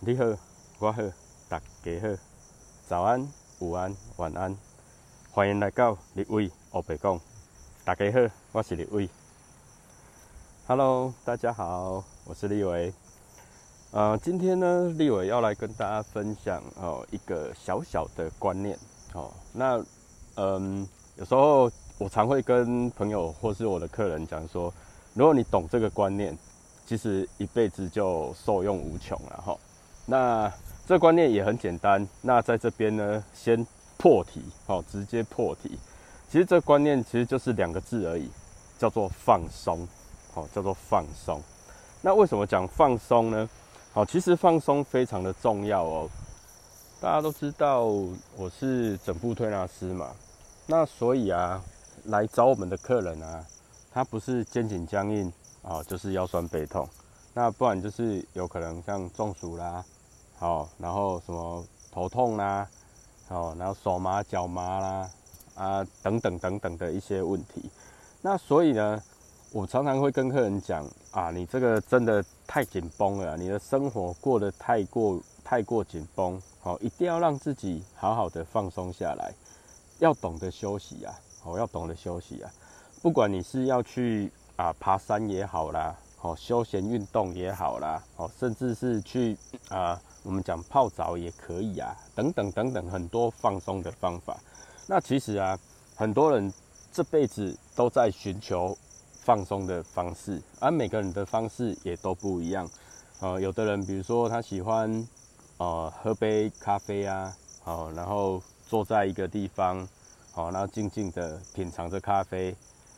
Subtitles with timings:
[0.00, 0.24] 你好，
[0.78, 1.02] 我好，
[1.48, 2.18] 大家好，
[2.86, 3.26] 早安、
[3.60, 4.54] 午安、晚安，
[5.32, 7.18] 欢迎来到立伟欧北讲。
[7.82, 8.18] 大家好，
[8.52, 9.08] 我是立伟。
[10.66, 12.92] Hello，大家好，我是立伟。
[13.90, 18.78] 呃，今天呢，立伟要来跟大家分享哦一个小小的观念
[19.14, 19.32] 哦。
[19.54, 19.82] 那
[20.34, 20.86] 嗯，
[21.16, 24.72] 有时候我常会跟朋友或是我的客人讲说，
[25.14, 26.36] 如果你懂这个观念，
[26.86, 29.56] 其实一辈子就受用无穷了哈。
[30.06, 30.52] 那
[30.86, 33.66] 这观念也很简单，那在这边呢，先
[33.98, 35.78] 破题，好，直接破题。
[36.30, 38.30] 其实这观念其实就是两个字而已，
[38.78, 39.86] 叫做放松，
[40.32, 41.42] 好，叫做放松。
[42.02, 43.48] 那为什么讲放松呢？
[43.92, 46.08] 好，其实放松非常的重要哦。
[47.00, 50.10] 大家都知道我是整部推拿师嘛，
[50.66, 51.60] 那所以啊，
[52.04, 53.44] 来找我们的客人啊，
[53.92, 55.32] 他不是肩颈僵硬
[55.62, 56.88] 啊，就是腰酸背痛，
[57.34, 59.84] 那不然就是有可能像中暑啦。
[60.38, 62.68] 好，然后什么头痛啦，
[63.26, 65.10] 好，然后手麻脚麻啦，
[65.54, 67.70] 啊，等等等等的一些问题。
[68.20, 69.02] 那所以呢，
[69.50, 79.32] 我常常会跟客人讲啊，你这个真的太紧绷了，你的生活过得太过太过紧绷，好，一定要让自己好好的放松下来，
[80.00, 82.50] 要懂得休息啊，好，要懂得休息啊。
[83.00, 89.38] 不管你是要去啊爬山也好啦，好，休闲运动也好啦，哦，甚至是去
[89.70, 89.98] 啊。
[90.26, 94.36] 我们讲泡澡也可以啊，等等等等，很多放松的方法。
[94.88, 95.56] 那其实啊，
[95.94, 96.52] 很多人
[96.92, 98.76] 这辈子都在寻求
[99.22, 102.68] 放松的方式，而每个人的方式也都不一样。
[103.20, 105.06] 呃，有的人比如说他喜欢
[105.58, 107.32] 呃喝杯咖啡啊，
[107.62, 109.88] 好，然后坐在一个地方，
[110.32, 112.52] 好，然后静静的品尝着咖啡，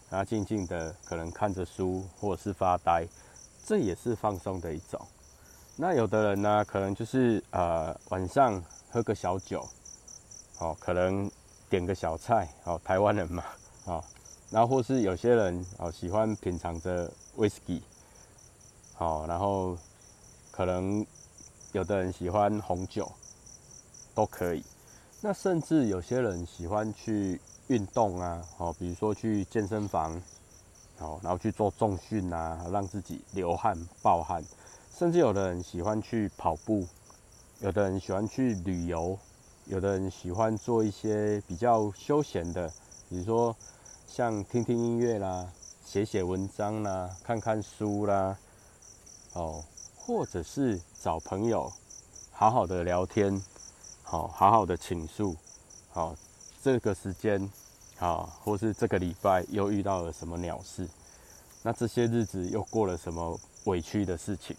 [0.08, 3.06] 然后静静的可能看着书或者是发呆，
[3.66, 4.98] 这也是放松的一种。
[5.80, 9.64] 那有的人呢，可能就是呃晚上喝个小酒，
[10.58, 11.30] 哦，可能
[11.70, 13.44] 点个小菜，哦，台湾人嘛，
[13.84, 14.02] 哦，
[14.50, 17.80] 然后或是有些人哦喜欢品尝着威士忌，
[18.94, 19.78] 好，然后
[20.50, 21.06] 可能
[21.70, 23.08] 有的人喜欢红酒，
[24.16, 24.64] 都可以。
[25.20, 30.20] 那甚至有些人喜欢去运动啊，哦，比如说去健身房，
[30.98, 34.42] 哦，然后去做重训啊，让自己流汗暴汗。
[34.98, 36.84] 甚至有的人喜欢去跑步，
[37.60, 39.16] 有的人喜欢去旅游，
[39.66, 42.68] 有的人喜欢做一些比较休闲的，
[43.08, 43.54] 比如说
[44.08, 45.46] 像听听音乐啦、
[45.86, 48.36] 写写文章啦、看看书啦，
[49.34, 49.62] 哦，
[49.96, 51.72] 或者是找朋友
[52.32, 53.40] 好好的聊天，
[54.02, 55.36] 好好好的倾诉，
[55.90, 56.16] 好
[56.60, 57.48] 这个时间，
[57.98, 60.88] 好或是这个礼拜又遇到了什么鸟事，
[61.62, 64.56] 那这些日子又过了什么委屈的事情。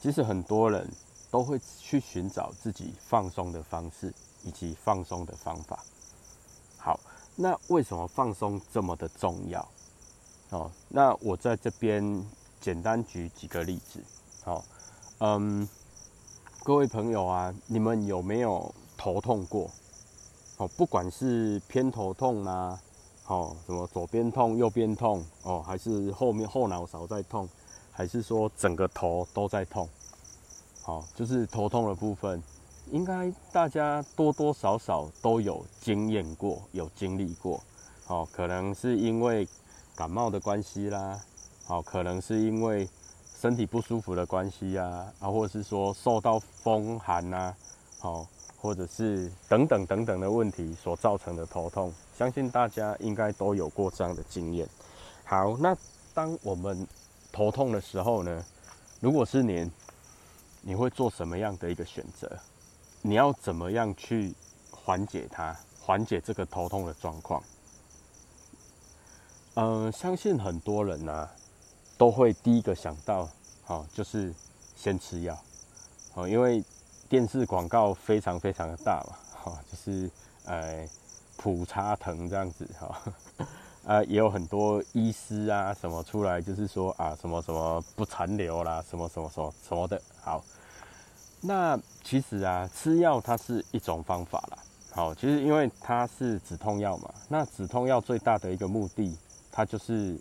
[0.00, 0.88] 其实很多人
[1.30, 4.12] 都会去寻找自己放松的方式
[4.42, 5.78] 以及放松的方法。
[6.78, 6.98] 好，
[7.36, 9.68] 那为什么放松这么的重要？
[10.48, 12.26] 哦，那我在这边
[12.60, 14.02] 简单举几个例子。
[14.42, 14.64] 好，
[15.18, 15.68] 嗯，
[16.64, 19.70] 各位朋友啊，你们有没有头痛过？
[20.56, 22.80] 哦，不管是偏头痛啦，
[23.26, 27.46] 哦，什么左边痛、右边痛，哦，还是后面后脑勺在痛？
[27.92, 29.88] 还是说整个头都在痛，
[30.82, 32.42] 好，就是头痛的部分，
[32.90, 37.62] 应该大家多多少少都有经验过，有经历过，
[38.04, 39.46] 好，可能是因为
[39.94, 41.20] 感冒的关系啦，
[41.66, 42.88] 好，可能是因为
[43.38, 47.54] 身体不舒服的关系啊，啊，或者是说受到风寒呐，
[47.98, 48.26] 好，
[48.58, 54.66] 或者是等等等等的问题所造成的头痛，相信大家应该都有过这样的经验。
[55.24, 55.76] 好，那
[56.12, 56.86] 当我们
[57.32, 58.44] 头痛的时候呢，
[59.00, 59.70] 如果是您，
[60.62, 62.38] 你会做什么样的一个选择？
[63.02, 64.34] 你要怎么样去
[64.70, 67.42] 缓解它，缓解这个头痛的状况？
[69.54, 71.28] 嗯，相信很多人呢
[71.96, 73.28] 都会第一个想到，
[73.62, 74.34] 好，就是
[74.76, 75.38] 先吃药，
[76.12, 76.62] 好，因为
[77.08, 80.10] 电视广告非常非常的大嘛，好，就是
[80.44, 80.86] 呃
[81.36, 83.02] 普查疼这样子，哈。
[83.90, 90.00] 啊，也有很多医师啊，什么出来就是说啊，什么什么不残留啦，什么什么什么什么的。
[90.20, 90.44] 好，
[91.40, 94.58] 那其实啊，吃药它是一种方法啦。
[94.92, 99.18] 好，其实因为它是止痛药嘛，那止痛药最大的一个目的，
[99.50, 100.16] 它就是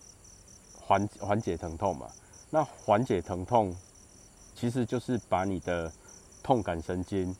[0.81, 2.07] 缓缓解疼痛嘛。
[2.49, 3.75] 那缓解疼痛，
[4.55, 5.91] 其实就是把你的
[6.41, 7.35] 痛感神经，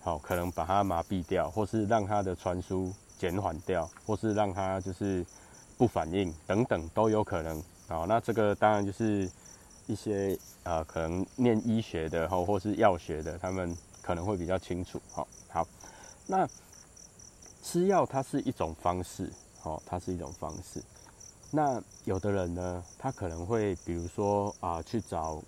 [0.00, 5.22] 好，可能把它麻痹掉，或是让它的传输减缓掉，或是让它就是。
[5.76, 7.58] 不反应等等都有可能
[7.88, 9.30] 啊，那这个当然就是
[9.86, 15.00] 一些呃，可能念医学的哈，或是药学的，他们可能会比较清楚。
[15.12, 15.66] 好，好，
[16.26, 16.48] 那
[17.62, 19.30] 吃药它是一种方式，
[19.62, 20.82] 哦，它是一种方式。
[21.52, 25.40] 那有的人呢，他可能会比如说啊，去找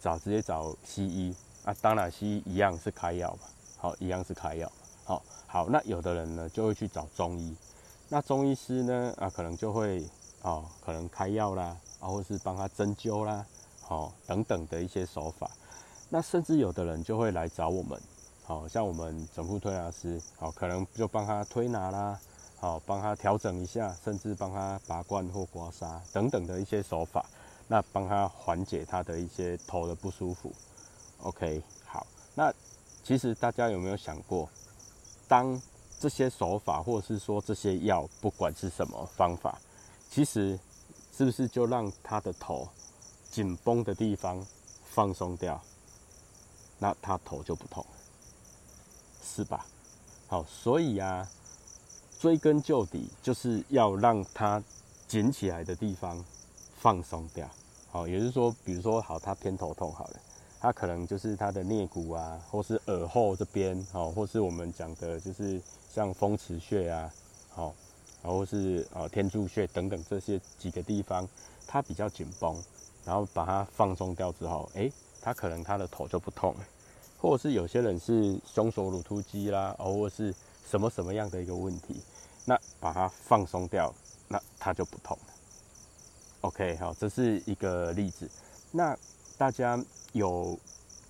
[0.00, 1.34] 找直接找西医
[1.64, 4.70] 啊，当然西医一样是开药嘛，好，一样是开药。
[5.04, 7.56] 好，好，那有的人呢就会去找中医，
[8.12, 10.04] 那中医师呢啊，可能就会
[10.42, 13.46] 哦，可能开药啦，啊，或是帮他针灸啦，
[13.80, 15.48] 好，等等的一些手法。
[16.08, 18.00] 那甚至有的人就会来找我们，
[18.42, 22.18] 好像我们整副推拿师，好，可能就帮他推拿啦。
[22.58, 27.24] 好，帮他调整一下，甚至帮他拔罐或刮痧等等的一些手法，
[27.68, 30.52] 那帮他缓解他的一些头的不舒服。
[31.22, 32.04] OK，好，
[32.34, 32.52] 那
[33.04, 34.48] 其实大家有没有想过，
[35.28, 35.62] 当
[36.00, 39.60] 这些手法或者是说这些药，不管是什么方法，
[40.10, 40.58] 其实
[41.16, 42.66] 是不是就让他的头
[43.30, 44.44] 紧绷的地方
[44.90, 45.62] 放松掉，
[46.78, 47.86] 那他头就不痛，
[49.22, 49.66] 是吧？
[50.26, 51.28] 好，所以啊。
[52.20, 54.62] 追根究底，就是要让他
[55.08, 56.22] 紧起来的地方
[56.78, 57.48] 放松掉。
[57.90, 60.20] 好，也就是说，比如说，好，他偏头痛好了，
[60.60, 65.60] 他可能就是他的颞骨啊，或是耳后这边，好，或是我们讲的，就是
[65.92, 67.10] 像风池穴啊，
[67.48, 67.74] 好，
[68.22, 71.26] 然后是呃天柱穴等等这些几个地方，
[71.66, 72.62] 它比较紧绷，
[73.04, 74.92] 然后把它放松掉之后，诶，
[75.22, 76.60] 他可能他的头就不痛了。
[77.18, 80.34] 或者是有些人是胸锁乳突肌啦，或者是。
[80.68, 82.00] 什么什么样的一个问题，
[82.44, 83.92] 那把它放松掉，
[84.28, 85.34] 那它就不痛了。
[86.42, 88.30] OK，好，这是一个例子。
[88.70, 88.96] 那
[89.40, 89.82] 大家
[90.12, 90.54] 有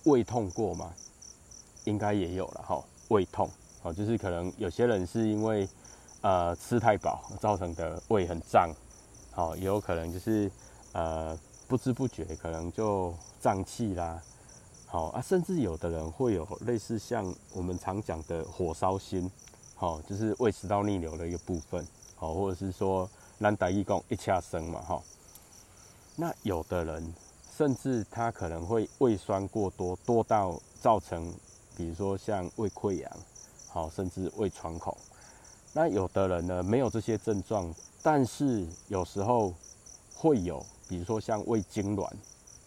[0.05, 0.93] 胃痛过吗？
[1.83, 2.81] 应该也有了哈。
[3.09, 3.49] 胃痛，
[3.81, 5.67] 好，就是可能有些人是因为
[6.21, 8.73] 呃吃太饱造成的胃很胀，
[9.31, 10.49] 好，也有可能就是
[10.93, 11.37] 呃
[11.67, 14.23] 不知不觉可能就胀气啦。
[14.85, 19.29] 好啊，甚至有的人会有类似像我们常讲的火烧心。
[19.75, 21.85] 好，就是胃食道逆流的一个部分，
[22.15, 25.03] 好，或者是说难打一工一掐生嘛，哈。
[26.15, 27.13] 那有的人
[27.55, 31.33] 甚至它可能会胃酸过多，多到造成，
[31.75, 33.11] 比如说像胃溃疡，
[33.67, 34.95] 好，甚至胃穿孔。
[35.73, 39.53] 那有的人呢没有这些症状，但是有时候
[40.15, 42.09] 会有，比如说像胃痉挛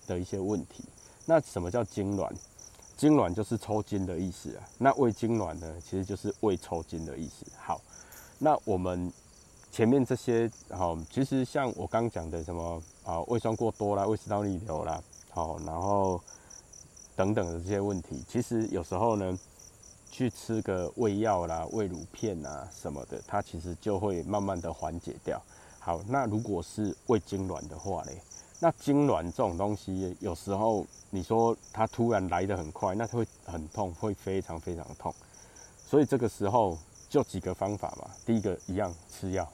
[0.06, 0.84] 的一些问题。
[1.26, 2.30] 那什么叫痉挛？
[2.96, 7.44] 痉挛就是抽筋的意思啊，那胃痉挛呢，其实就是胃抽筋的意思。
[7.58, 7.80] 好，
[8.38, 9.12] 那我们
[9.75, 16.21] 前面这些，好，其实像我刚讲的什么啊，胃酸过多啦，胃食道逆流啦，好，然后
[17.17, 19.37] 等等的这些问题，其实有时候呢，
[20.12, 25.43] 去吃个胃药啦、胃乳片啊什么的，它其实就会慢慢的缓解掉。
[25.81, 28.17] 好，那如果是胃痉挛的话嘞？
[28.61, 35.12] 那痉挛这种东西，有时候你说它突然来得很快，那它会很痛，会非常非常痛。
[35.85, 36.79] 所以这个时候
[37.09, 38.09] 就几个方法嘛。
[38.25, 39.47] 第一个一样吃药，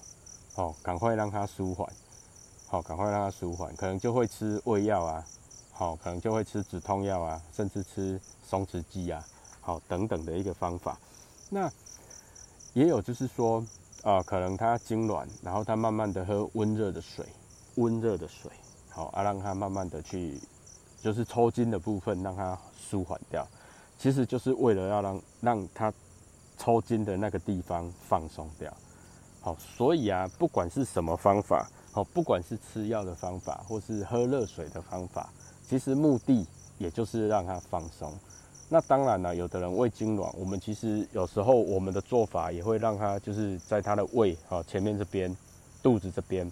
[0.54, 1.88] 好，赶快让它舒缓，
[2.66, 5.24] 好，赶快让它舒缓，可能就会吃胃药啊，
[5.72, 9.24] 好，可能就会吃止痛药啊，甚至吃松弛剂啊，
[9.60, 10.98] 好，等等的一个方法。
[11.48, 11.70] 那
[12.74, 13.64] 也有就是说，
[14.02, 17.26] 啊，可能它痉挛，然后它慢慢的喝温热的水，
[17.76, 18.50] 温热的水。
[18.92, 20.40] 好啊，让它慢慢的去，
[21.00, 23.46] 就是抽筋的部分让它舒缓掉，
[23.96, 25.92] 其实就是为了要让让它
[26.58, 28.76] 抽筋的那个地方放松掉。
[29.40, 35.28] 好，所以啊，不管是什么方法，好，不管是吃药的方法，或是喝热水的方法，
[35.68, 36.46] 其实目的
[36.78, 38.12] 也就是让它放松。
[38.68, 45.36] 那当然了，有的人胃痉挛，我们其实有时候我们的做法也会让他就是在他的胃好前面这边，
[45.82, 46.50] 肚子这边。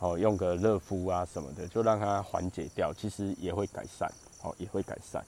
[0.00, 4.12] 哦，用个热敷啊什么的，就让它缓解掉，其实也会改善，
[4.42, 5.24] 哦，也会改善。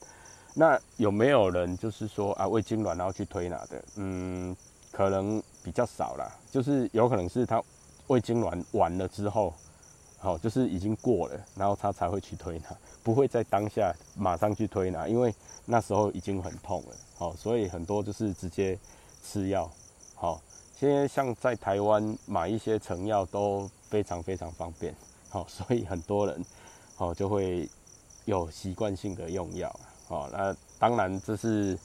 [0.52, 3.82] 那有没有人就是说啊胃痉挛然后去推拿的？
[3.94, 4.54] 嗯，
[4.92, 7.60] 可能比较少啦，就是有可能是他
[8.06, 9.52] 胃痉挛完了之后，
[10.16, 12.66] 好，就是已经过了，然后他才会去推拿，
[13.02, 18.78] 不会在当下马上去推拿，因为那时候已经很痛了，好，所以很多就是直接
[19.24, 19.68] 吃药，
[20.14, 20.40] 好。
[20.78, 24.94] 现在像在台湾买一些成药都非常非常方便，
[25.30, 26.44] 好， 所以很多人，
[26.94, 27.68] 好就会
[28.26, 29.74] 有习惯性的用药，
[30.06, 31.76] 好，那当然这是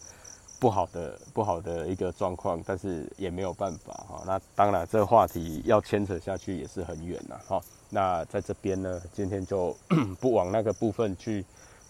[0.61, 9.75] 不好的不好的一个状况，但是也没有办法，哈，那当然这个话题要牵扯下去也是很远呐，哈，那在这边呢，今天就
[10.21, 11.43] 不往那个部分去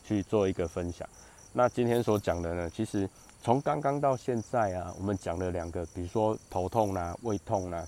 [0.04, 1.06] 去做一个分享，
[1.52, 3.08] 那今天所讲的呢，其实。
[3.44, 7.84] 从刚刚到现在啊，我们讲了两个，比如说头痛啦、胃痛啦，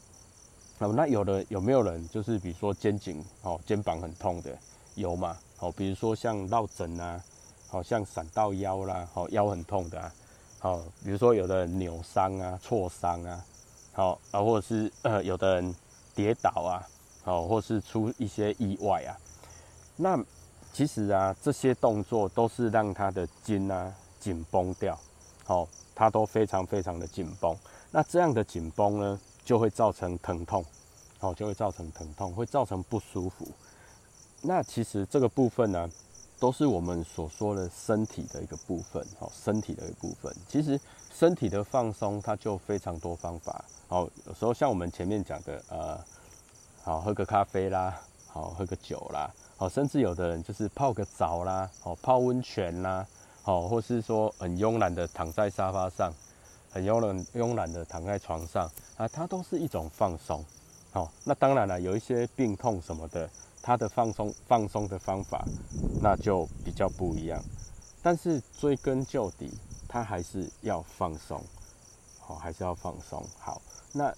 [0.80, 4.50] 哦，那有的有没有人就是比如说肩颈哦、肩膀很痛的
[4.96, 5.38] 有吗？
[5.56, 7.24] 好，比如说像落枕啊，
[7.68, 10.12] 好像闪到腰啦，好腰很痛的啊，
[10.63, 13.46] 好，比如说有的人扭伤啊、挫伤啊，
[13.91, 15.75] 好啊，或者是呃有的人
[16.15, 16.88] 跌倒啊，
[17.22, 19.12] 好，或是出一些意外啊，
[19.98, 20.17] 那
[20.72, 24.98] 其实啊这些动作都是让他的筋啊紧绷掉，
[25.43, 27.53] 好，它都非常非常的紧绷。
[27.91, 30.63] 那这样的紧绷呢，就会造成疼痛。
[31.20, 33.46] 哦，就会造成疼痛，会造成不舒服。
[34.41, 35.89] 那其实这个部分呢，
[36.43, 39.01] 都是我们所说的身体的一个部分。
[39.19, 40.35] 哦，身体的一个部分。
[40.45, 40.77] 其实
[41.09, 43.63] 身体的放松，它就非常多方法。
[43.88, 45.97] 哦，有时候像我们前面讲的，呃，
[46.83, 47.97] 好喝个咖啡啦，
[48.27, 53.07] 好喝个酒啦，好，甚至有的人就是泡个澡啦，好泡温泉啦，
[53.41, 56.12] 好，或是说很慵懒的躺在沙发上，
[56.69, 60.43] 很慵懒慵懒的躺在床上啊，它都是一种放松。
[60.91, 63.29] 好，那当然了，有一些病痛什么的，
[63.63, 65.43] 它的放松放松的方法，
[66.01, 67.41] 那就比较不一样。
[68.03, 69.50] 但是追根究底，
[69.88, 71.41] 它还是要放松，
[72.20, 73.25] 好，还是要放松。
[73.39, 73.62] 好，
[73.93, 74.13] 那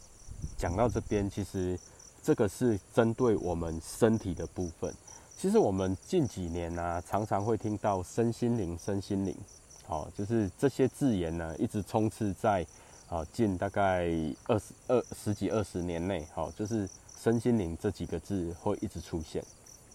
[0.57, 1.79] 讲到这边，其实
[2.23, 4.93] 这个是针对我们身体的部分。
[5.37, 9.37] 其实我们近几年呢，常常会听到身心灵、身心灵，
[9.85, 12.65] 好，就是这些字眼呢，一直充斥在。
[13.07, 14.09] 好，近大概
[14.47, 16.89] 二十二十几二十年内，好，就是
[17.25, 19.43] 身心灵这几个字会一直出现，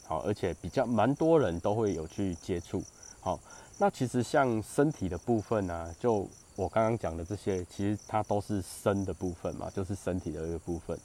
[0.04, 2.82] 好，而且比较蛮多人都会有去接触，
[3.20, 3.38] 好，
[3.78, 10.98] 那其实像身体的部分呢，就我刚刚讲的这些，其实它都是身的部分嘛，就是身体的一个部分。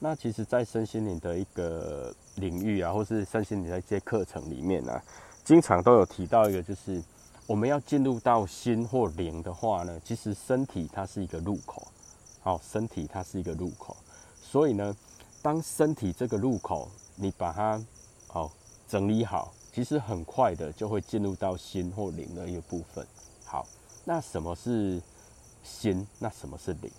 [0.00, 5.00] 那其实，在身心灵的一个领域啊，或是身心灵的一些课程里面呢，
[5.44, 7.00] 经常都有提到一个，就是。
[7.46, 11.86] 我们要进入到心或灵的话呢，其实身体它是一个入口，
[12.42, 13.96] 好，身体它是一个入口，
[14.42, 14.94] 所以呢，
[15.42, 17.82] 当身体这个入口你把它
[18.26, 18.50] 好
[18.88, 23.06] 整理好，其实很快的就会进入到心或灵的一个部分。
[23.44, 23.66] 好，
[24.04, 25.00] 那什么是
[25.62, 26.06] 心？
[26.18, 26.90] 那什么是灵？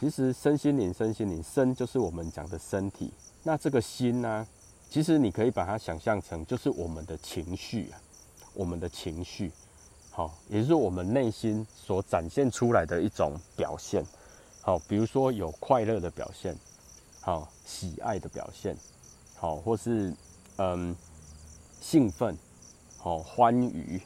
[0.00, 4.46] 其实身心灵，身心灵，身就是我们讲的身体，那这个心呢，
[4.90, 8.00] 其实你可以把它想象成就是我们的情绪啊。
[8.56, 9.50] 我们的情绪，
[10.12, 14.06] 好，也就是我们内心所展现出来的一种表现，
[14.60, 16.56] 好，比如说有快乐的表现，
[17.24, 18.76] 好，喜爱的表现，
[19.34, 20.14] 好，或是
[20.56, 20.94] 嗯
[21.80, 22.36] 兴奋，
[22.98, 23.98] 好，欢愉，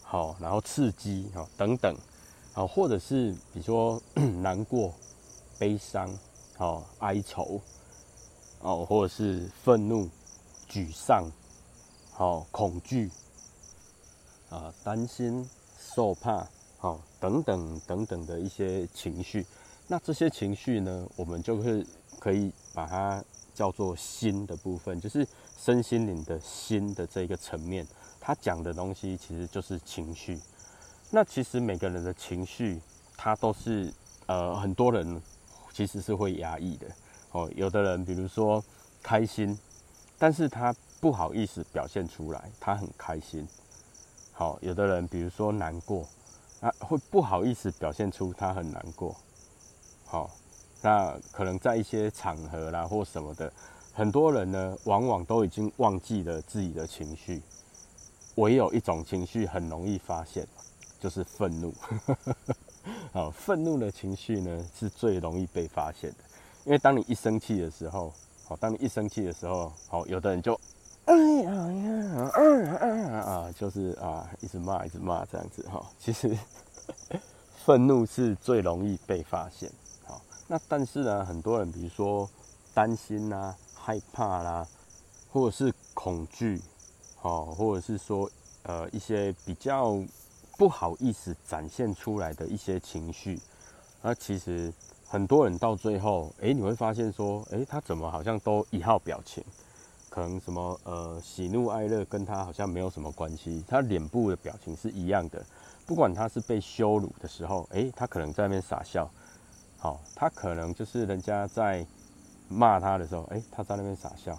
[0.00, 1.96] 好，然后刺激，好，等等，
[2.52, 4.00] 好，或者是比如说
[4.40, 4.94] 难过、
[5.58, 6.08] 悲伤，
[6.56, 7.60] 好，哀愁，
[8.60, 10.08] 哦，或者是愤怒、
[10.70, 11.28] 沮丧，
[12.12, 13.10] 好，恐惧。
[14.50, 16.46] 啊，担心、受怕，
[16.78, 19.44] 好，等等等等的一些情绪，
[19.88, 21.84] 那这些情绪呢，我们就是
[22.26, 23.22] 可以把它
[23.54, 25.24] 叫做心的部分，就是
[25.56, 27.86] 身心灵的心的这个层面，
[28.18, 30.36] 它讲的东西其实就是情绪。
[31.12, 32.80] 那其实每个人的情绪，
[33.16, 33.94] 它都是
[34.26, 35.22] 呃，很多人
[35.72, 36.88] 其实是会压抑的
[37.30, 37.48] 哦。
[37.54, 38.60] 有的人比如说
[39.04, 39.56] 开心，
[40.18, 43.46] 但是他不好意思表现出来，他很开心。
[44.32, 46.04] 好，有的人比如说难过，
[46.58, 49.14] 啊，会不好意思表现出他很难过。
[50.04, 50.28] 好，
[50.86, 53.52] 那可能在一些场合啦或什么的，
[53.92, 57.42] 很多人呢，往往都已经忘记了自己的情绪，
[58.36, 60.46] 唯有一种情绪很容易发现，
[61.00, 61.74] 就是愤怒。
[63.12, 66.18] 好，愤怒的情绪呢是最容易被发现的，
[66.64, 68.12] 因为当你一生气的时候，
[68.44, 70.56] 好，当你一生气的时候，好，有的人就。
[71.06, 72.40] 哎呀呀，啊
[72.78, 73.52] 啊啊！
[73.58, 75.84] 就是啊，一直骂，一直骂这样子哈。
[75.98, 76.38] 其实
[77.64, 79.68] 愤怒是最容易被发现。
[80.48, 82.28] 那但是呢，很多人比如说
[82.72, 84.66] 担心啦、害怕啦，
[85.32, 86.60] 或者是恐惧，
[87.16, 88.30] 好，或者是说
[88.62, 89.98] 呃一些比较
[90.56, 93.40] 不好意思展现出来的一些情绪，
[94.02, 94.72] 那其实
[95.08, 99.42] 很多人到最后，哎，你会发现说，哎，他怎么好像都一号表情。
[100.08, 105.44] 可能什么呃喜怒哀乐跟他好像没有什么关系，他脸部的表情是一样的。
[105.84, 109.10] 不管他是被羞辱的时候，诶，他可能在那边傻笑。
[109.78, 111.86] 好，他可能就是人家在
[112.48, 114.38] 骂他的时候，哎，他在那边傻笑。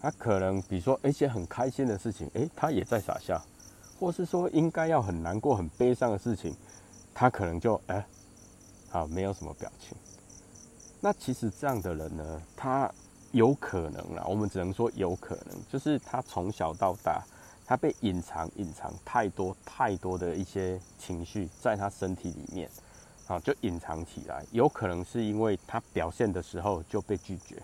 [0.00, 3.40] 他可能比如说一些很开心的事情，哎，他也在傻笑。
[3.98, 6.54] 或是说应该要很难过、很悲伤的事情，
[7.14, 8.06] 他可能就哎，
[8.88, 9.96] 好没有什么表情。
[11.00, 12.90] 那其实这样的人呢，他。
[13.32, 17.22] 有可能啦，我们只能说有可能，就是他从小到大，
[17.64, 22.68] 他被隐藏、隐藏太多太多的一些情绪在他身体里面，
[23.30, 24.44] 啊，就隐藏起来。
[24.50, 27.62] 有可能是因为他表现的时候就被拒绝，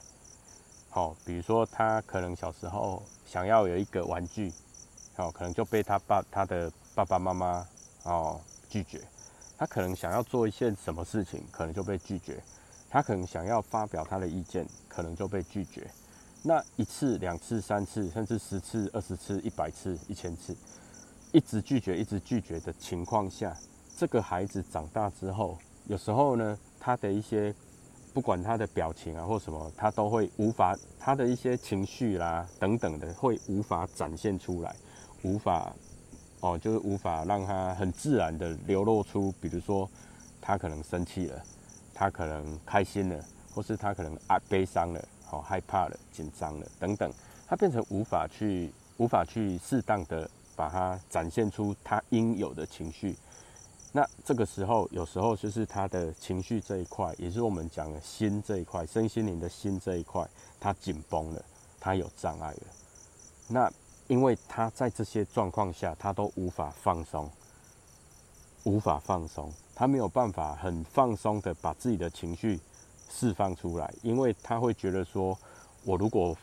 [0.90, 4.52] 好，比如说他可能小时候想要有一个玩具，
[5.16, 7.66] 好，可能就被他爸他的爸爸妈妈
[8.04, 9.00] 哦拒绝。
[9.58, 12.40] 他可能想要做一件什么事情，可能就被拒绝。
[12.88, 15.90] 他可能想要发表他的意见，可能就被拒绝。
[16.44, 20.54] 那一次、两次、三次，甚至十次、二十次、一百次、一千次，
[21.32, 23.56] 一直拒绝、一直拒绝的情况下，
[23.96, 27.54] 这个孩子长大之后，有时候呢，他的一些
[28.12, 34.76] 不管他的表情啊或什么，他都会无法他的一些情绪啦等等的，会无法展现出来，
[35.22, 35.72] 无法
[36.40, 39.88] 哦，就是无法让他很自然的流露出，比如说
[40.42, 41.42] 他可能生气了，
[41.94, 43.24] 他可能开心了，
[43.54, 45.02] 或是他可能啊悲伤了。
[45.28, 47.12] 好害怕了，紧张了，等等，
[47.48, 53.16] 他变成无法去无法去适当的把它展现出他应有的情绪。
[53.96, 60.28] 那这个时候，有时候就是他的情绪这一块，也是我们讲的心这一块，身心灵的心这一块，
[60.60, 61.42] 他紧绷了，
[61.80, 62.60] 他有障碍了。
[63.48, 63.72] 那
[64.06, 67.30] 因为他在这些状况下，他都无法放松，
[68.64, 72.60] 无法放松，他没有办法很放松的把自己的情绪。
[73.08, 75.38] 释放出来，因为他会觉得说，
[75.84, 76.36] 我如果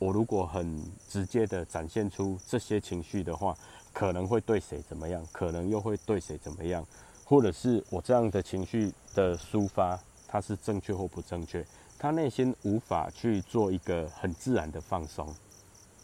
[0.00, 3.56] 我如果很直接的展现出这些情绪的话，
[3.96, 6.86] 可能会对谁怎么样，可能又会对谁怎么样，
[7.24, 9.98] 或者是我这样的情绪的抒发，
[10.28, 11.66] 它是正确或不正确，
[11.98, 15.34] 他内心无法去做一个很自然的放松，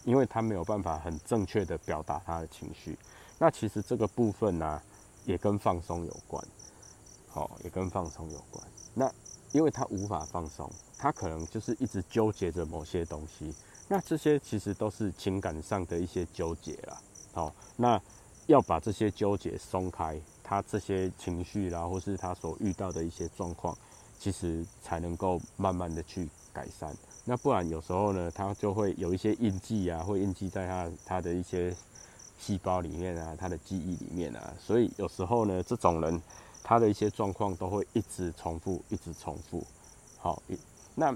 [0.05, 2.97] 因为他没有办法很正确的表达他的情绪。
[3.39, 4.81] 那其实这个部分呢，
[5.27, 6.43] 也跟放松有关，
[7.29, 8.67] 好，也跟放松有关。
[8.95, 9.13] 那
[9.53, 13.55] 因为他无法放松，他可能就是一直纠结着某些东西。
[13.87, 16.99] 那这些其实都是情感上的一些纠结啦。
[17.33, 18.01] 好，那
[18.47, 23.77] 要把这些纠结松开，他这些情绪啦，或是他所遇到的一些状况，
[24.19, 26.95] 其实才能够慢慢的去改善。
[27.25, 31.75] 那不然有时候呢，他就会有一些印记啊，会印记在他他的一些
[32.39, 34.55] 细胞里面啊，他的记忆里面啊。
[34.59, 36.23] 所以有时候呢，这种人。
[36.65, 39.67] 他的一些状况都会一直重复，一直重复。
[40.17, 40.41] 好，
[40.95, 41.13] 那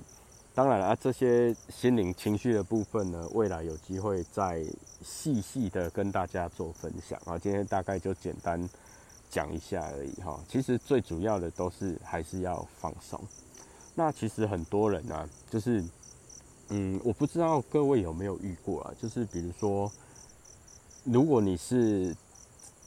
[0.57, 4.65] 当然了，这些心灵情绪的部分呢，未来有机会再
[5.03, 7.37] 细细的跟大家做分享啊。
[7.37, 8.67] 今天大概就简单
[9.29, 10.41] 讲一下而已哈。
[10.49, 13.23] 其实最主要的都是还是要放松。
[13.95, 15.85] 那其实很多人呢，就是
[16.71, 19.93] 嗯，我不知道各位有没有遇过啊，就是比如说，
[21.05, 22.17] 如果你是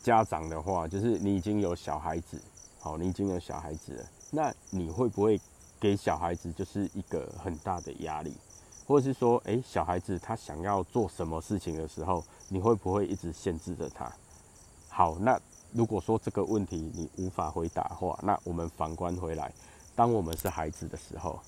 [0.01, 2.41] 家长的话，就是你已经有小孩子。
[2.79, 5.39] 好，你已经有小孩子了，那你会不会
[5.79, 8.33] 给小孩子就是一个很大的压力，
[8.85, 14.11] 或者是说，诶，小孩子他想要做什么事情的时候，你会不会一直限制着他？
[14.89, 15.39] 好，那
[15.71, 19.53] 如果说这个问题你无法回答的话，那我们反观回来，
[19.95, 21.39] 当我们是孩子的时候，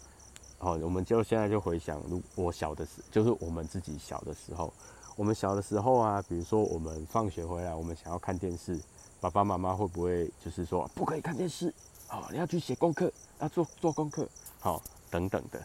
[0.60, 4.72] 哦，我们就现在就回想，如我小的时，就是我们自己小的时候，
[5.15, 8.80] 我们小的时候啊，比如说我们放学回来，我们想要看电视。
[9.20, 11.72] 爸爸妈妈会不会就是说不可以看电视？
[12.08, 14.25] 好，你要去写功课，啊做做功课，
[14.62, 15.62] 好，等等的。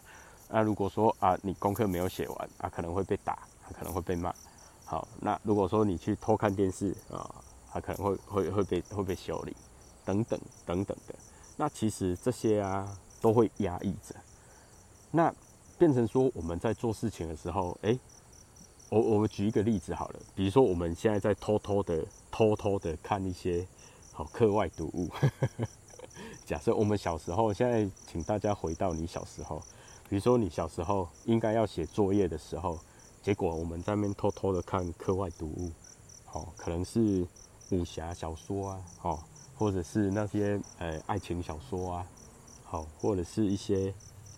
[0.49, 3.39] 那如果说啊，你功课没有写完啊，可能会被打，
[3.71, 4.35] 可能会被骂。
[4.83, 7.33] 好，那如果说你去偷看电视啊，
[7.71, 9.55] 他可能会会会被会被修理，
[10.03, 11.15] 等等等等的。
[11.55, 14.13] 那其实这些啊，都会压抑着。
[15.11, 15.33] 那
[15.77, 17.97] 变成说我们在做事情的时候，哎。
[18.89, 23.67] 我我们举一个例子好了，比如说我们现在在偷偷的偷偷的看一些
[24.13, 25.09] 好课外读物。
[26.47, 29.61] 假设我们小时候，现在请大家回到你小时候，
[30.07, 32.79] 比如说你小时候应该要写作业的时候，
[33.21, 35.69] 结果我们在那边偷偷的看课外读物，
[36.23, 37.27] 好，可能是
[37.71, 42.07] 武侠小说啊，好，或者是那些呃爱情小说啊，
[42.63, 43.93] 好，或者是一些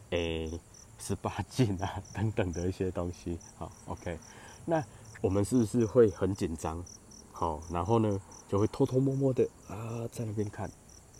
[0.09, 0.59] 诶
[0.97, 4.17] 十八禁啊等等的一些东西，好，OK。
[4.65, 4.83] 那
[5.21, 6.83] 我们是不是会很紧张？
[7.31, 10.69] 好，然后呢，就会偷偷摸摸的啊，在那边看，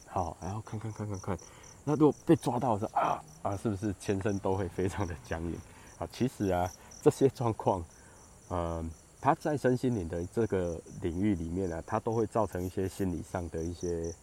[0.10, 1.38] 好，然后看看看看看。
[1.84, 5.56] 那如果被抓到的时候啊啊，是不是全身都会非常的僵硬？
[5.98, 6.69] 啊，其实啊，
[7.02, 7.84] 这些状况，
[8.50, 8.89] 嗯，
[9.22, 14.13] 它在身心灵的这个领域里面呢，它都会造成一些心理上的一些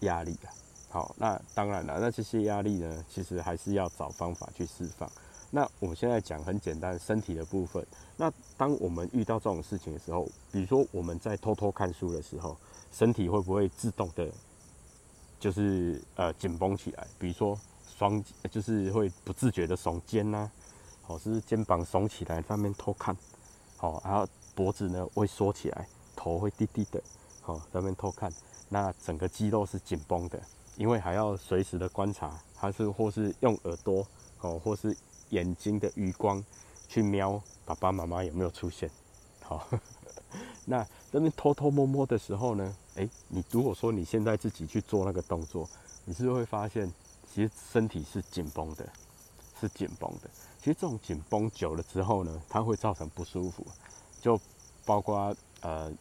[0.00, 0.48] 压力啊。
[0.88, 5.10] 好，那当然了，那这些压力呢，其实还是要找方法去释放。
[5.50, 7.84] 那我们现在讲很简单，身体的部分。
[8.16, 12.56] 那当我们遇到这种事情的时候，比如说我们在偷偷看书的时候，
[12.92, 14.28] 身体会不会自动的，
[15.38, 17.06] 就是呃紧绷起来？
[17.18, 17.58] 比如说
[17.96, 20.50] 双，就是会不自觉的耸肩呐，
[21.02, 23.16] 好，是肩膀耸起来，上面偷看，
[23.76, 27.02] 好，然后脖子呢会缩起来，头会低低的，
[27.40, 28.32] 好，上面偷看，
[28.68, 30.40] 那整个肌肉是紧绷的，
[30.76, 34.06] 因为还要随时的观察，它是或是用耳朵，
[34.40, 34.96] 哦，或是
[35.30, 36.42] 眼睛的余光
[36.88, 38.90] 去瞄爸爸妈妈有没有出现。
[39.42, 39.68] 好，
[40.66, 45.68] 那这边偷偷摸摸的时候呢，诶，你如果说你现在自己去做那个动作，
[46.04, 46.92] 你是会发现，
[47.32, 48.86] 其实身体是紧绷的，
[49.60, 50.28] 是紧绷的。
[50.58, 53.64] 其实这种紧绷久了之后呢，它会造成不舒服，
[54.20, 54.38] 就
[54.84, 55.92] 包括呃，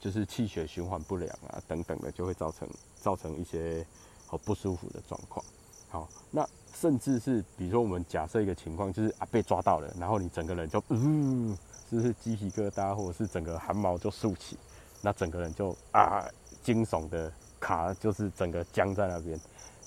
[0.00, 2.68] 就是气血循环不良啊等等的，就会造成
[3.00, 3.84] 造成一些
[4.26, 5.44] 好不舒服的状况。
[5.92, 11.56] 好，那甚至是比如说我们假设一个情况，就是啊被抓到了，然后你整个人就嗯。
[11.90, 14.56] 就是鸡皮疙瘩，或者是整个汗毛就竖起，
[15.02, 16.26] 那整个人就啊
[16.62, 19.38] 惊悚的卡，就是整个僵在那边。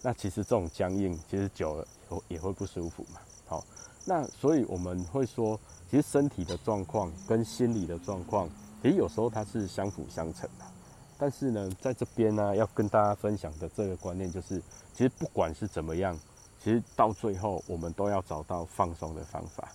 [0.04, 1.88] 那其实这种僵硬，其实久了
[2.28, 3.20] 也会不舒服嘛。
[3.48, 3.66] 好，
[4.06, 8.48] 那所以我们会说，其实身体的状况跟心理的状况，
[8.84, 10.66] 其实有时候它是相辅相成的。
[11.18, 14.62] 但是呢，在这边呢，要跟大家分享的这个观念就是，
[14.94, 16.20] 其实不管是怎么样，
[16.64, 19.70] 其实到最后我们都要找到放松的方法。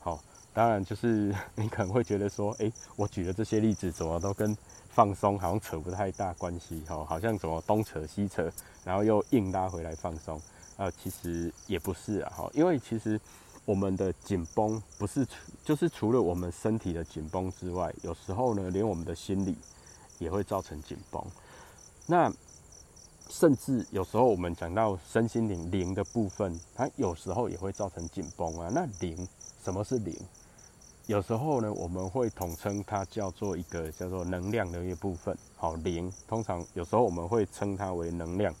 [0.00, 0.20] 好。
[0.54, 4.56] 当然，就是你可能会觉得说，哎，我举的这些例子怎么都跟
[4.88, 8.50] 放松好像扯不太大关系，哈，好像怎么东扯西扯，
[8.82, 10.40] 然后又硬拉回来放松，
[10.78, 13.20] 啊，其实也不是啊，哈，因为其实
[13.66, 19.58] 我们的紧绷不是除，就是除了我们身体的紧绷之外，有时候呢，连我们的心理
[20.18, 21.22] 也会造成紧绷。
[22.06, 22.32] 那
[23.28, 28.70] 甚至有时候我们讲到身心灵灵的部分，它有时候也会造成紧绷啊。
[28.72, 29.26] 那灵，
[29.64, 30.16] 什么是灵？
[31.06, 36.12] 有时候呢，我们会统称它叫做一个叫做能量的一部分，好灵。
[36.26, 38.54] 通常有时候我们会称它为能量。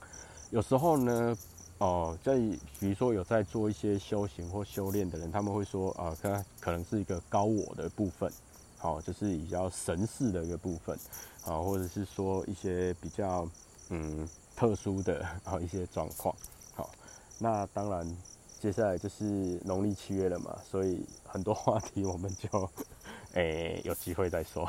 [0.50, 1.36] 有时候呢，
[1.78, 2.36] 哦，在
[2.78, 8.32] 比如说有在做一些修行或修炼的人，他们会说啊，它可能是一个高我的部分，
[8.86, 10.96] 哦，就是比较神似的一个部分，
[11.44, 13.48] 啊，或者是说一些比较
[13.88, 16.34] 嗯特殊的啊一些状况。
[16.74, 16.90] 好，
[17.38, 18.16] 那当然。
[18.58, 22.68] 接下来就是农历七月了嘛，所以很多话题我们就
[23.34, 24.68] 诶有机会再说。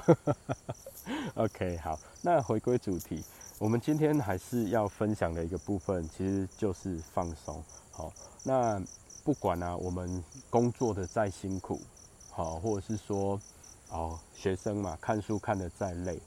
[1.36, 3.24] OK，好，那回归主题，
[3.58, 7.64] 我们今天还是要分享的一个部分，其实就是放松。
[7.92, 8.12] 好，
[8.44, 8.80] 那
[9.24, 11.80] 不管啊，我们工作的再辛苦，
[12.30, 13.40] 好，或者是说
[13.90, 16.20] 哦学生嘛，看书看得再累，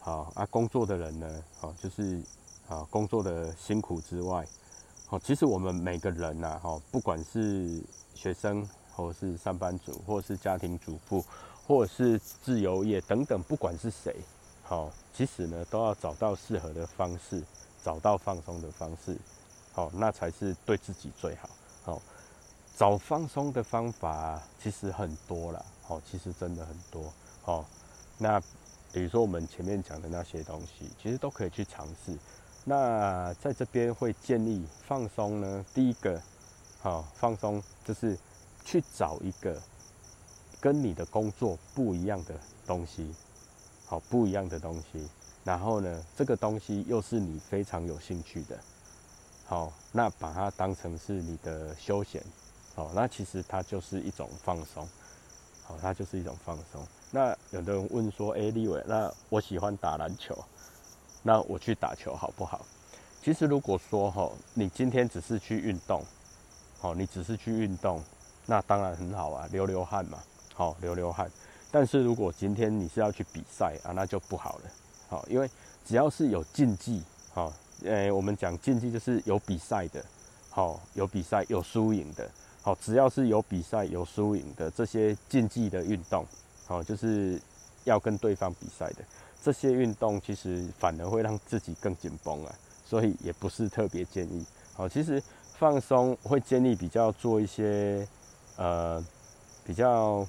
[0.00, 2.22] 好啊，工作的人呢，好就是
[2.68, 4.46] 啊工作的辛苦之外。
[5.10, 7.82] 哦，其实我们每个人呐，哈，不管是
[8.14, 11.22] 学生，或者是上班族，或者是家庭主妇，
[11.66, 14.16] 或者是自由业等等，不管是谁，
[14.62, 17.42] 好，其实呢，都要找到适合的方式，
[17.84, 19.18] 找到放松的方式，
[19.72, 21.50] 好，那才是对自己最好。
[21.84, 22.00] 好，
[22.74, 27.12] 找放松的方法其实很多了，哦，其实真的很多。
[27.42, 27.64] 好，
[28.18, 28.40] 那
[28.92, 32.16] 比如说我们前面讲的那些东西，其实都可以去尝试。
[32.64, 36.22] 那在这边会建议放松呢，第一个，
[36.80, 38.16] 好放松就是
[38.64, 39.60] 去找一个
[40.60, 42.34] 跟你的工作不一样的
[42.66, 43.14] 东西，
[43.84, 45.06] 好不一样的东西，
[45.44, 48.56] 然后呢，这个东西又是你非常有兴趣的，
[49.44, 52.22] 好，那把它当成是你的休闲，
[52.76, 54.88] 好，那其实它就是一种放松，
[55.72, 56.86] 好，它就是一种放松。
[57.10, 60.36] 那有的人问说，哎，立伟，那我喜欢打篮球。
[61.22, 62.66] 那我去打球好不好？
[63.22, 66.02] 其实如果说哈，你今天只是去运动，
[66.80, 68.02] 好，你只是去运动，
[68.46, 70.18] 那当然很好啊，流流汗嘛，
[70.54, 71.30] 好，流流汗。
[71.70, 74.70] 但是如果今天你是要去比赛啊，那就不好了，
[75.08, 75.48] 好，因为
[75.86, 77.52] 只要是有竞技，好，
[77.84, 80.04] 诶，我们讲竞技就是有比赛的，
[80.50, 82.28] 好，有比赛有输赢的，
[82.62, 86.24] 好，只要是有比赛有输赢的这些竞技的运动，
[86.66, 87.40] 好，就是
[87.84, 89.04] 要跟对方比赛的。
[89.42, 92.54] 这些运动其实反而会让自己更紧绷啊，
[92.86, 94.46] 所以也不是特别建议。
[94.72, 95.20] 好，其实
[95.58, 98.06] 放松会建议比较做一些
[98.56, 99.04] 呃
[99.64, 100.24] 比较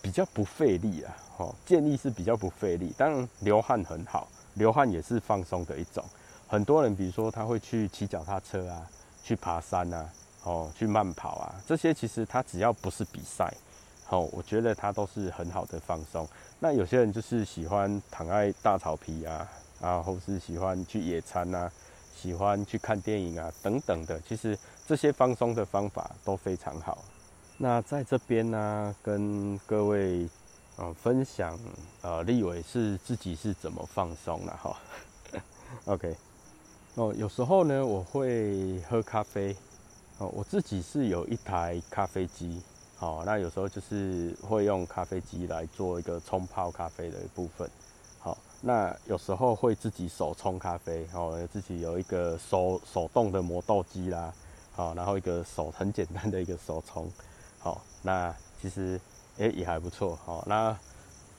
[0.00, 1.16] 比较不费力啊。
[1.36, 2.94] 好，建议是比较不费力。
[2.96, 6.04] 当然流汗很好，流汗也是放松的一种。
[6.46, 8.88] 很多人比如说他会去骑脚踏车啊，
[9.24, 10.08] 去爬山啊，
[10.48, 13.52] 哦，去慢跑啊，这些其实他只要不是比赛。
[14.06, 16.26] 好，我觉得它都是很好的放松。
[16.58, 19.46] 那有些人就是喜欢躺在大草皮啊，
[19.82, 21.70] 啊，或是喜欢去野餐啊，
[22.16, 24.18] 喜欢去看电影啊，等等的。
[24.22, 27.04] 其实这些放松的方法都非常好。
[27.58, 30.26] 那在这边呢，跟各位
[30.76, 31.58] 呃分享，
[32.00, 34.74] 呃，立伟是自己是怎么放松的哈。
[35.84, 36.16] OK，
[36.94, 39.54] 哦，有时候呢，我会喝咖啡。
[40.18, 42.60] 哦，我自己是有一台咖啡机。
[42.96, 47.70] 好，那有时候就是会用咖啡机来做一个冲泡咖啡的一部分。
[48.18, 54.32] 好，那有时候会自己手冲咖啡，哦，自己有一个手手动的磨豆机啦，
[54.72, 57.08] 好，然后一个手很简单的一个手冲。
[57.60, 59.00] 好，那其实
[59.36, 60.76] 诶也还不错，好，那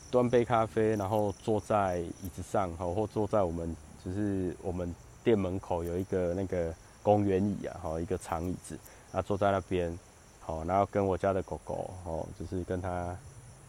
[0.09, 8.77] 端杯咖啡，然后坐在椅子上，好，或坐在我们就是我们店门口有一个那个公园椅啊，好，一个长椅子，
[9.11, 9.97] 啊，坐在那边，
[10.41, 13.15] 好，然后跟我家的狗狗，哦，就是跟它，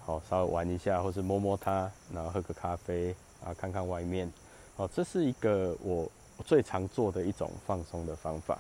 [0.05, 3.15] 好，稍微玩一下，或是摸摸它，然后喝个咖啡，
[3.45, 4.31] 啊，看看外面，
[4.77, 6.11] 哦，这是一个我
[6.45, 8.59] 最常做的一种放松的方法。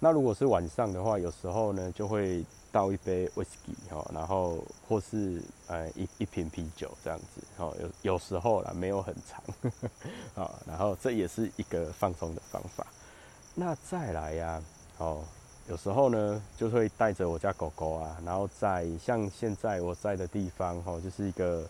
[0.00, 9.42] 那如果是晚上的话，有时候呢就会倒一杯 whisky 哈，然后或是呃一一瓶啤酒这样子，哦有有时候啦没有很长，
[10.44, 12.86] 啊，然后这也是一个放松的方法。
[13.60, 14.62] 那再来呀，
[14.98, 15.24] 哦
[15.68, 21.68] 有时候呢就会带着我家狗狗啊，然后在像现在我在的地方，哦就是一个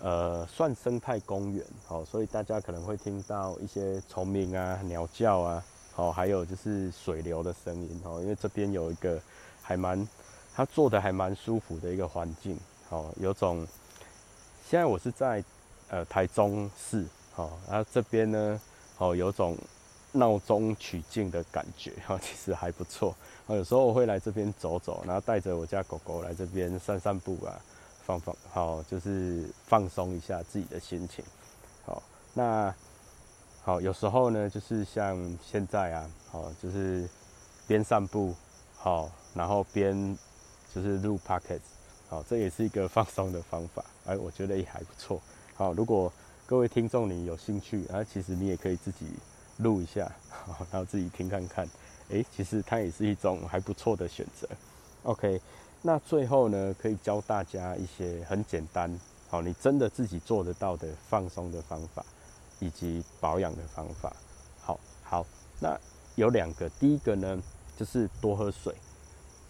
[0.00, 5.62] 呃算生态公园，哦所以大家可能会听到一些虫鸣啊、鸟叫啊。
[5.96, 9.20] 哦，还有就是水流的声音哦，因为这边有一个
[9.60, 10.08] 还蛮，
[10.54, 13.66] 它做的还蛮舒服的一个环境哦，有种
[14.66, 15.44] 现在我是在
[15.90, 17.04] 呃台中市
[17.36, 18.58] 哦，然后这边呢
[18.96, 19.58] 哦有种
[20.12, 23.14] 闹中取静的感觉哈， 其实还不错
[23.46, 27.60] 哦，有时候我会来这边走走，然后带着我家狗狗来这边散散步啊，
[28.04, 31.24] 放放好就是放松一下自己的心情，
[31.84, 32.02] 好
[32.34, 32.74] 那。
[33.62, 37.06] 好，有时候呢，就是像现在啊，好，就是
[37.66, 38.34] 边散步，
[38.74, 40.16] 好，然后边
[40.74, 41.64] 就是录 p o c k e t
[42.08, 45.20] 好，这也是一个放松的方法，哎，我觉得也还不错。
[45.54, 46.10] 好，如果
[46.46, 49.04] 各位听众你有兴趣，啊，其实你也可以自己
[49.62, 51.68] 录一下，好， 然后自己听看看，
[52.10, 54.48] 哎，其实它也是一种还不错的选择。
[55.04, 55.40] OK，
[55.82, 62.04] 那最后呢，可以教大家一些很简单，好，你真的自己做得到的放松的方法。
[62.62, 64.14] 以及保养的方法，
[64.60, 65.24] 好好，
[65.60, 65.74] 那
[66.16, 67.42] 有两个，第一个呢
[67.74, 68.74] 就是多喝水，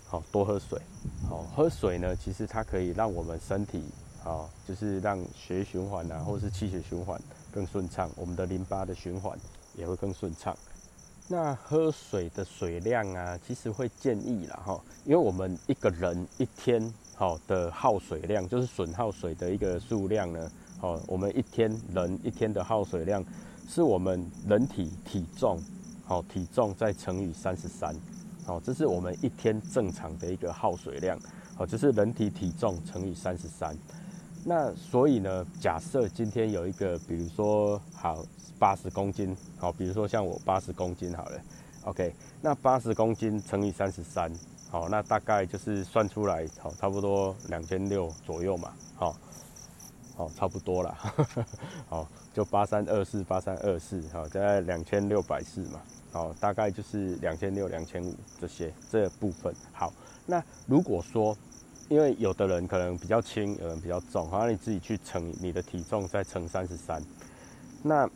[0.07, 0.81] 好多喝水，
[1.29, 3.83] 好喝水呢，其实它可以让我们身体，
[4.23, 7.21] 好就是让血液循环啊，或是气血循环
[7.51, 9.37] 更顺畅，我们的淋巴的循环
[9.77, 10.57] 也会更顺畅。
[11.29, 20.51] 那喝水的水量啊，其实会建议了哈，因为我们一个人一天好的耗水量，就是损耗水的一个数量呢。
[20.81, 23.25] 好，我们一天人一天的耗水量，
[23.69, 25.63] 是我们人体体重，
[26.05, 27.95] 好体重再乘以三十三，
[28.45, 31.17] 好，这是我们一天正常的一个耗水量，
[31.55, 33.77] 好，就是人体体重乘以三十三。
[34.45, 38.25] 那所以呢，假设今天有一个，比如说好
[38.59, 41.41] 八十公斤，好，比如说像我八十公斤好了
[41.85, 44.31] ，OK，那八十公斤乘以三十三，
[44.71, 49.17] 好，那大概就是算出来，好，差不多两千六左右嘛，好。
[50.17, 50.95] 哦，差不多了，
[51.89, 55.81] 好，就八三二四八三二四，好，在两千六百四嘛，
[56.13, 59.55] 好，大概就是两千六两千五这些这部分。
[59.73, 59.91] 好，
[60.27, 61.35] 那如果说，
[61.91, 67.03] 因为有的人可能比较轻，有人比较重，好，你自己去乘你的体重再乘三十三，
[67.83, 68.09] 那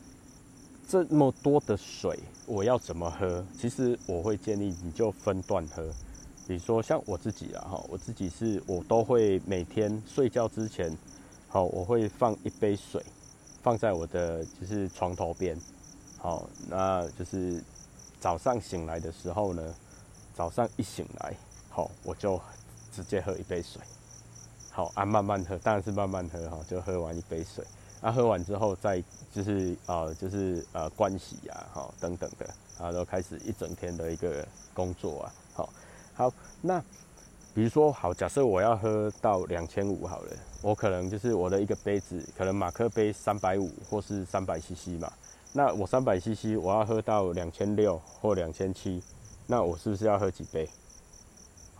[0.89, 3.45] 这么多的水我要怎么喝？
[3.61, 5.83] 其实我会建议你就分段喝，
[6.47, 10.97] 比如说像我自己啊，哈，我自己是我都会每天睡觉之前。
[11.49, 13.01] 好，我会放一杯水，
[13.63, 15.57] 放在我的就是床头边。
[16.19, 17.63] 好，那就是
[18.21, 19.75] 早上醒来的时候呢，
[20.35, 21.35] 早上一醒来，
[21.71, 22.41] 好，我就
[22.95, 23.81] 直接喝一杯水。
[24.71, 27.65] 好，啊，慢慢喝，当然是慢慢喝哈，就喝完一杯水。
[28.01, 29.03] 啊，喝完之后再
[29.33, 35.33] 就是啊，就是呃，关洗呀，好，等等的，然后开始一整天的一个工作啊。
[35.55, 35.69] 好，
[36.15, 36.83] 好，那。
[37.57, 45.13] 比如说，好，假设我要喝到两千五好了，我可能就是我的一个杯子，可能马克杯三百五或是三百 CC 嘛。
[45.53, 49.01] 那我三百 CC，我要喝到两千六或两千七，
[49.47, 50.69] 那我是不是要喝几杯？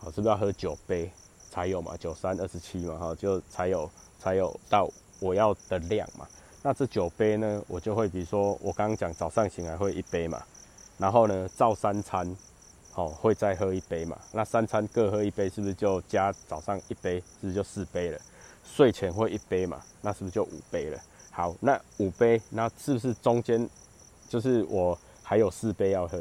[0.05, 1.11] 好，是不是要喝九杯
[1.51, 1.97] 才有嘛？
[1.97, 3.91] 九三二十七嘛，哈，就才有
[4.21, 4.87] 才有到
[5.19, 6.29] 我要的量嘛。
[6.63, 10.43] 那这九杯呢，我就会比如说我刚刚讲早上醒来会一杯嘛，
[10.99, 12.37] 然后呢照三餐。
[12.93, 14.17] 好，会再喝一杯嘛？
[14.31, 18.21] 那三餐各喝一杯，是不是就加早上一杯，是不是就四杯了？
[18.63, 19.83] 睡前会一杯嘛？
[20.01, 21.01] 那是不是就五杯了？
[21.33, 23.69] 好，那五杯，那是不是中间
[24.29, 26.21] 就是我还有四杯要喝？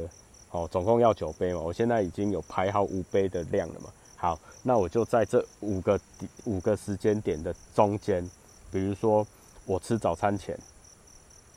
[0.54, 1.60] 哦，总共要九杯嘛？
[1.60, 3.89] 我现在已经有排好五杯的量了嘛？
[4.16, 6.00] 好，那我就在这五个
[6.46, 8.24] 五个时间点的中间，
[8.72, 9.26] 比如说
[9.66, 10.56] 我吃早餐前，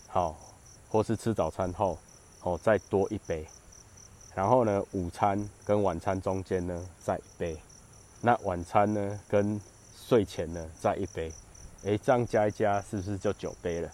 [0.09, 0.35] 好，
[0.89, 1.99] 或是吃早餐后，
[2.41, 3.47] 哦，再多一杯。
[4.35, 7.57] 然后呢，午餐跟晚餐中间呢再一杯，
[8.23, 9.61] 那晚餐呢跟
[9.95, 11.31] 睡前呢再一杯，
[11.85, 13.91] 诶，这样加一加是不是就九杯了？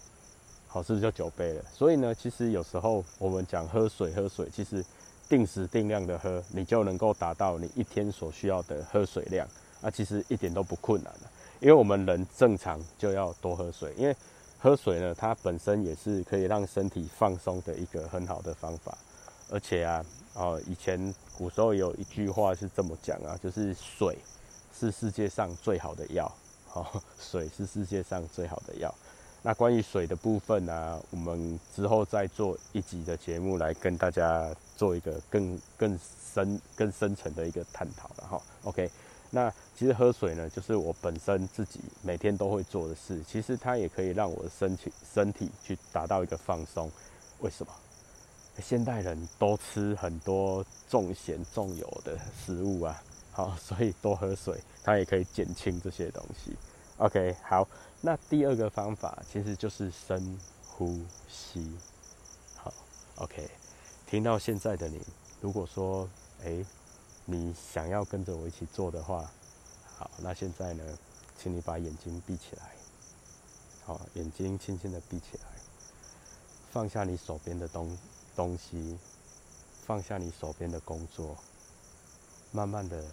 [0.73, 1.63] 好，是不是就九杯了？
[1.71, 4.83] 所以呢，其实有时候我们讲喝水喝水，其实
[5.29, 9.47] 定时定量的喝，你就能够达到你一天所需要的喝水量。
[9.83, 11.29] 啊，其实一点都不困难的，
[11.61, 14.17] 因为我们人正常就要多喝水，因为
[14.59, 18.97] 喝水呢，它本身也是可以让身体放松的一个很好的方法。
[19.51, 24.17] 而且啊，哦，以前古时候有一句话是这么讲啊，就是水
[24.73, 26.33] 是世界上最好的药。
[26.73, 26.87] 哦，
[27.21, 28.95] 水是世界上最好的药。
[29.45, 35.99] 那关于水的部分呢，我们之后再做一集的节目来跟大家做一个更更
[36.33, 38.41] 深、更深层的一个探讨了哈。
[38.63, 38.89] OK，
[39.31, 43.21] 那其实喝水呢，就是我本身自己每天都会做的事。
[43.27, 46.89] 其实它也可以让我的身体身体去达到一个放松。
[47.41, 47.73] 为什么？
[48.63, 53.03] 现代人都吃很多重咸重油的食物啊。
[53.33, 56.55] 好，所以多喝水，它也可以减轻这些东西。
[56.99, 57.67] OK，好，
[58.01, 61.77] 那第二个方法其实就是深呼吸。
[62.57, 62.73] 好
[63.17, 63.51] ，OK，
[64.07, 65.01] 听到现在的你，
[65.41, 66.09] 如果说，
[66.45, 66.65] 哎，
[67.25, 69.31] 你想要跟着我一起做的话，
[69.97, 70.99] 好，那现在呢，
[71.39, 72.73] 请你把眼睛闭起来。
[73.85, 75.45] 好，眼睛轻轻的闭起来，
[76.71, 77.99] 放下你手边的东
[78.37, 78.99] 东西，
[79.87, 81.37] 放下你手边的工作，
[82.53, 83.05] 慢慢的。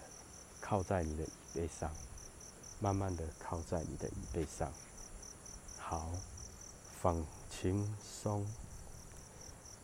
[0.61, 1.89] 靠在你的椅背上，
[2.79, 4.71] 慢慢的靠在你的椅背上。
[5.77, 6.09] 好，
[7.01, 8.47] 放轻松。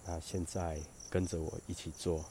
[0.05, 2.25] 那现在跟着我一起做，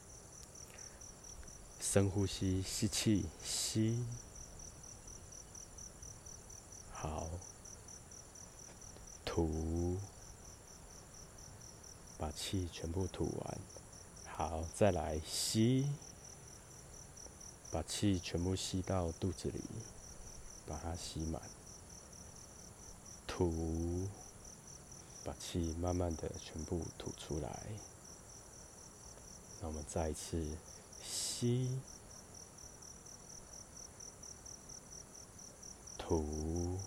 [1.80, 4.04] 深呼吸，吸气，吸。
[6.92, 7.28] 好，
[9.24, 9.98] 吐，
[12.16, 13.58] 把气全部吐完。
[14.26, 15.90] 好，再来吸。
[17.70, 19.60] 把气全部吸到肚子里，
[20.66, 21.42] 把它吸满。
[23.26, 24.08] 吐，
[25.24, 27.66] 把气慢慢的全部吐出来。
[29.60, 30.46] 那我们再一次
[31.02, 31.80] 吸，
[35.98, 36.78] 吐，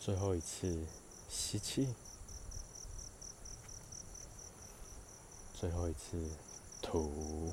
[0.00, 0.86] 最后一次
[1.28, 1.94] 吸气，
[5.52, 6.30] 最后一次
[6.80, 7.52] 吐。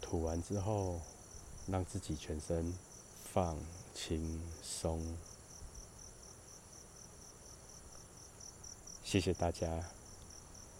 [0.00, 1.00] 吐完之后，
[1.66, 2.72] 让自己全身
[3.32, 3.56] 放
[3.94, 5.16] 轻松。
[9.02, 9.84] 谢谢大家，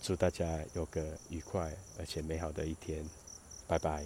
[0.02, 3.08] 祝大家有个愉快而且美好的一天，
[3.66, 4.04] 拜拜。